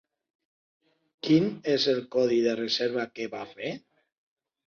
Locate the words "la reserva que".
2.53-3.27